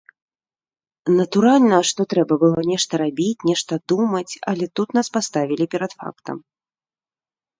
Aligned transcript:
Натуральна, 1.19 1.77
што 1.89 2.01
трэба 2.13 2.33
было 2.45 2.63
нешта 2.71 2.93
рабіць, 3.03 3.45
нешта 3.51 3.73
думаць, 3.93 4.33
але 4.53 4.65
тут 4.79 4.89
нас 4.99 5.07
паставілі 5.17 5.65
перад 5.75 5.91
фактам. 6.01 6.37